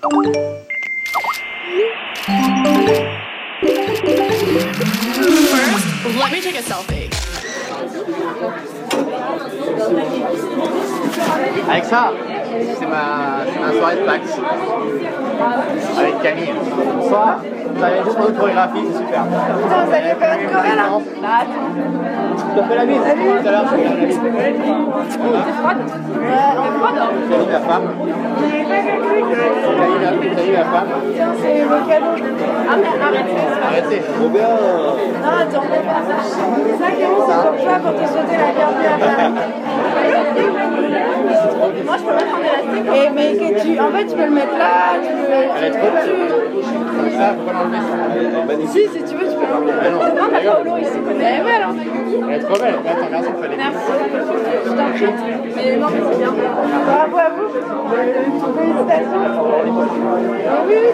First, 0.00 0.10
let 6.16 6.30
me 6.30 6.40
take 6.40 6.56
a 6.56 6.62
selfie. 6.62 7.10
Avec 11.68 11.84
ça, 11.86 12.12
c'est 12.78 12.86
ma, 12.86 13.44
c'est 13.46 13.60
ma 13.60 13.72
soirée 13.72 13.96
de 13.96 14.00
Pax. 14.06 14.40
Avec 15.98 16.22
Camille. 16.22 16.54
Bonsoir. 16.96 17.38
Vous 17.78 17.84
avez 17.84 18.02
juste 18.02 18.16
pour 18.16 18.28
une 18.28 18.34
chorégraphie, 18.34 18.84
c'est 18.90 18.98
super. 18.98 19.22
Putain, 19.24 19.84
vous 19.84 19.94
allez 19.94 20.14
faire 20.18 20.34
une 20.40 20.48
choré 20.50 20.74
là 20.74 20.82
attends. 20.82 21.02
Je 22.36 22.60
te 22.60 22.66
fais 22.66 22.74
la 22.74 22.84
bise. 22.86 22.98
Tout 22.98 23.46
à 23.46 23.50
l'heure, 23.52 23.64
la. 23.64 23.78
T'es 25.08 25.52
froide 25.60 25.80
froide 26.78 26.98
Camille, 27.30 27.52
ma 27.52 27.60
femme. 27.60 27.86
Camille, 30.34 30.52
ma 30.52 30.64
femme. 30.64 30.90
Tiens, 31.14 31.32
c'est 31.40 31.58
le 31.62 31.78
cadeau. 31.88 32.12
Ah 32.68 32.76
mais 32.76 32.92
arrêtez. 33.04 33.42
Arrêtez. 33.64 34.00
Trop 34.18 34.28
bien. 34.28 34.48
Non, 35.22 35.34
attends. 35.40 35.66
C'est 35.68 36.78
ça, 36.78 36.90
Camille, 36.90 37.22
c'est 37.26 37.34
pour 37.34 37.54
toi 37.62 37.74
pour 37.80 37.92
te 37.94 38.04
souhaiter 38.08 38.36
la 38.38 38.50
bienvenue 38.52 38.86
à 38.86 38.98
Paris. 38.98 39.67
Je 41.98 42.04
peux 42.04 42.14
mettre 42.14 42.34
un 42.34 42.40
élastique. 42.40 42.86
Et 42.94 43.10
mais 43.10 43.30
que 43.36 43.48
tu, 43.62 43.70
en 43.80 43.90
fait, 43.90 44.06
tu 44.06 44.14
peux 44.16 44.24
le 44.24 44.30
mettre 44.30 44.56
là. 44.56 44.94
Tu 45.02 45.08
peux. 45.08 45.78
Trop 45.78 45.90
belle. 45.90 46.10
Comme 46.96 47.10
ça, 47.10 47.26
faut 47.34 47.52
l'enlever. 47.52 48.66
Si, 48.66 48.80
si 48.88 49.00
tu 49.04 49.14
veux, 49.16 49.26
tu 49.28 49.36
peux 49.36 49.46
l'enlever. 49.50 49.72
Ah 49.80 49.90
non, 49.90 49.98
Non, 49.98 50.26
mais 50.30 50.38
regarde. 50.38 50.64
Paolo, 50.64 50.78
il 50.78 50.86
se 50.86 50.98
connaît. 50.98 51.24
Elle 51.24 51.40
est 51.40 51.44
belle, 51.44 51.62
hein. 51.62 51.74
Elle 52.28 52.34
est 52.34 52.38
trop 52.40 52.58
belle. 52.58 52.74
Ouais, 52.74 52.96
ton 53.00 53.08
garçon 53.10 53.32
fait 53.40 53.48
les 53.48 53.56
Merci. 53.56 53.92
Je 54.64 54.70
t'en 54.70 54.88
prie. 54.92 55.12
Mais 55.56 55.76
non, 55.76 55.88
mais 55.92 56.00
c'est 56.10 56.18
bien. 56.18 56.32
Bravo 56.86 57.16
à 57.18 57.28
vous. 57.30 57.48
Félicitations. 58.58 59.22
Oui, 60.66 60.76
oui. 60.82 60.90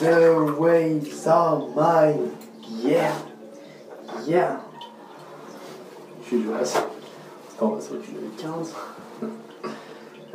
The 0.00 0.56
waves 0.58 1.26
are 1.26 1.60
mine. 1.76 2.34
Yeah. 2.66 3.14
Yeah. 4.24 4.60
Jules 6.26 6.44
Jonas. 6.44 6.82
C'est 7.50 7.62
en 7.62 7.68
passant 7.72 7.96
du 7.96 8.10
2015. 8.10 8.74
Là, 9.20 9.28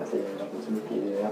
ça 0.06 0.12
y 0.14 0.20
est, 0.20 0.38
la 0.38 0.46
to 0.46 0.82
qui 0.88 1.00
est 1.00 1.24
là. 1.24 1.32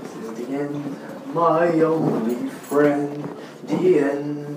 This 0.00 0.12
is 0.22 0.46
the 0.46 0.54
end, 0.54 0.96
my 1.34 1.82
only 1.82 2.48
friend, 2.48 3.28
the 3.66 3.98
end. 3.98 4.51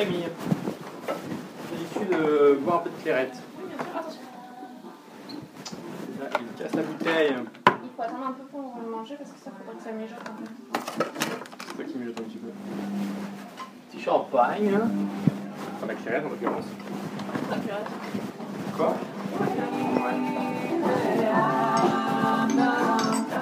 Camille. 0.00 0.28
J'ai 1.68 1.76
l'habitude 1.76 2.08
de 2.08 2.58
boire 2.62 2.76
un 2.76 2.78
peu 2.78 2.88
de 2.88 3.02
clairette. 3.02 3.36
Là, 6.18 6.26
il 6.40 6.46
casse 6.62 6.74
la 6.74 6.82
bouteille. 6.82 7.34
Il 7.34 7.90
faut 7.94 8.02
attendre 8.02 8.26
un 8.28 8.32
peu 8.32 8.44
pour 8.44 8.78
le 8.82 8.90
manger 8.90 9.16
parce 9.18 9.30
que 9.30 9.38
ça 9.44 9.50
faudrait 9.50 9.76
que 9.76 9.82
ça 9.82 9.92
mijote 9.92 10.18
un 10.20 10.32
peu. 10.40 10.44
C'est 11.66 11.74
toi 11.74 11.84
qui 11.84 11.98
me 11.98 12.06
jette 12.06 12.18
un 12.18 12.22
petit 12.22 12.38
peu. 12.38 12.48
Petit 13.90 14.00
champagne. 14.02 14.78
Enfin, 15.76 15.86
la 15.86 15.94
clairette 15.94 16.24
en 16.24 16.30
l'occurrence. 16.30 16.64
Quoi? 18.74 18.96
L'ouvre. 22.56 23.39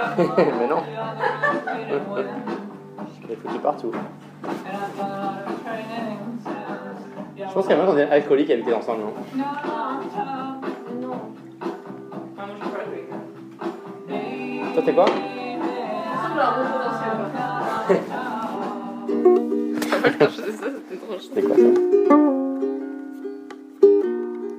Mais 0.58 0.66
non. 0.68 0.82
Je 3.22 3.28
l'ai 3.28 3.36
foutu 3.36 3.58
partout. 3.60 3.92
Je 7.36 7.54
pense 7.54 7.66
qu'il 7.66 7.70
y 7.70 7.74
a 7.74 7.76
même 7.78 7.86
quand 7.86 7.94
on 7.94 7.98
est 7.98 8.10
alcoolique 8.10 8.50
habiter 8.50 8.74
ensemble, 8.74 9.02
non 9.02 9.12
No, 9.34 9.44
I'm 9.44 10.00
tough. 10.10 10.60
Enfin, 12.32 12.46
moi, 12.46 12.54
je 12.58 12.64
suis 12.64 12.72
pas 12.74 12.84
jouer. 12.84 13.04
Toi, 14.74 14.82
t'es 14.84 14.92
quoi 14.94 15.06
c'était 21.20 21.42
quoi 21.42 21.56
ça 21.56 21.62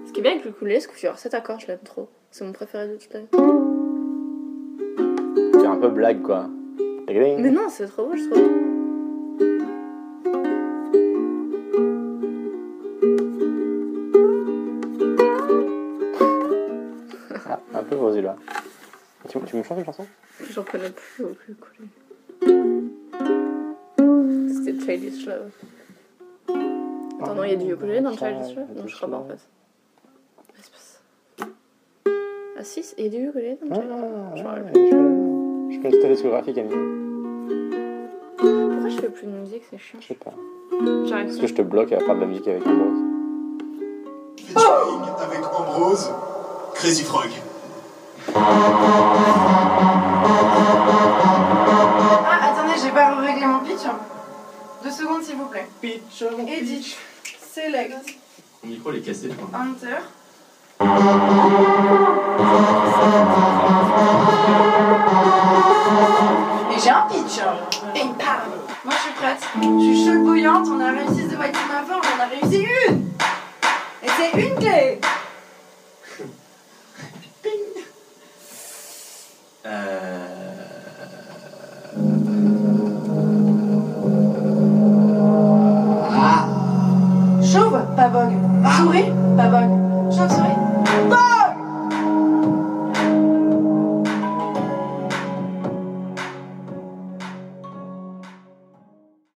Ce 0.05 0.11
qui 0.11 0.19
est 0.19 0.23
bien 0.23 0.31
avec 0.31 0.45
le 0.45 0.51
coulé, 0.51 0.79
c'est 0.79 0.91
que 0.91 0.95
tu 0.97 1.07
as 1.07 1.15
7 1.15 1.33
accords, 1.33 1.59
je 1.59 1.67
l'aime 1.67 1.79
trop. 1.83 2.09
C'est 2.29 2.45
mon 2.45 2.51
préféré 2.51 2.87
de 2.87 2.97
toute 2.97 3.13
la 3.13 3.21
vie. 3.21 3.70
Peu 5.81 5.89
blague 5.89 6.21
quoi. 6.21 6.47
Mais 7.07 7.49
non, 7.49 7.67
c'est 7.67 7.87
trop 7.87 8.05
beau, 8.05 8.15
je 8.15 8.29
trouve. 8.29 8.49
Ah, 17.49 17.59
un 17.73 17.83
peu 17.83 17.95
gros 17.95 18.11
là. 18.21 18.35
Tu, 19.27 19.39
tu 19.39 19.55
me 19.55 19.63
chantes 19.63 19.79
une 19.79 19.85
chanson? 19.85 20.05
J'en 20.51 20.63
connais 20.63 20.91
plus 20.91 21.23
au 21.25 21.29
plus 21.29 21.55
coulé. 21.55 21.87
C'était 24.53 24.79
Childish 24.85 25.25
Love. 25.25 25.49
Attends, 27.21 27.35
non, 27.35 27.43
il 27.43 27.51
y 27.51 27.53
a 27.53 27.55
du 27.55 27.73
ukulélé 27.73 28.01
dans 28.01 28.11
Childish 28.15 28.55
Love? 28.55 28.67
Non, 28.75 28.85
je 28.85 28.95
crois 28.95 29.09
pas 29.09 29.17
en 29.17 29.25
fait. 29.25 29.39
Ah 32.55 32.63
si, 32.63 32.85
il 32.99 33.05
y 33.05 33.07
a 33.07 33.09
du 33.09 33.29
ukulélé 33.29 33.57
dans 33.67 33.75
Ah, 33.75 34.35
Childish 34.35 34.91
Love 34.93 35.40
Je 35.71 35.77
connais 35.77 35.91
toute 35.91 36.01
ta 36.01 36.09
discographie 36.09 36.53
Camille. 36.53 36.75
Pourquoi 38.37 38.89
je 38.89 38.97
fais 38.97 39.09
plus 39.09 39.25
de 39.25 39.31
musique 39.31 39.63
C'est 39.69 39.77
chiant. 39.77 39.99
Je 40.01 40.07
sais 40.07 40.15
pas. 40.15 40.33
J'arrive 41.05 41.27
Parce 41.27 41.37
que 41.37 41.47
je 41.47 41.53
te 41.53 41.61
bloque 41.61 41.91
à 41.93 41.99
faire 41.99 42.15
de 42.15 42.19
la 42.19 42.25
musique 42.25 42.47
avec 42.47 42.65
Ambrose. 42.67 42.99
Featuring 44.37 45.01
avec 45.19 45.39
Ambrose, 45.45 46.11
Crazy 46.75 47.03
Frog. 47.03 47.29
Ah, 52.33 52.51
attendez, 52.51 52.73
j'ai 52.83 52.91
pas 52.91 53.15
réglé 53.15 53.45
mon 53.45 53.59
pitch. 53.59 53.83
Deux 54.83 54.91
secondes, 54.91 55.23
s'il 55.23 55.35
vous 55.37 55.45
plaît. 55.45 55.67
Pitch 55.81 56.23
Edit. 56.49 56.97
Select. 57.53 57.93
Mon 58.63 58.69
micro 58.69 58.91
il 58.91 58.97
est 58.97 59.01
cassé, 59.01 59.29
je 59.29 59.35
crois. 59.35 59.49
Enter. 59.57 60.01
A 71.41 71.45
réussi 71.45 71.53
The 71.53 71.53
White 71.53 71.57
ma 71.67 71.83
forme, 71.83 72.01
on 72.15 72.19
a 72.21 72.25
réussi 72.27 72.59
une. 72.87 72.97
Et 74.03 74.09
c'est 74.17 74.31
une 74.39 74.55
clé. 74.55 74.99
Chauve, 87.43 87.79
pas 87.95 88.07
vogue. 88.07 88.37
Souris, 88.77 89.11
pas 89.35 89.49
vogue. 89.49 89.70